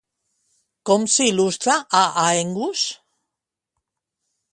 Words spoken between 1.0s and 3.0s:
s'il·lustra a Aengus?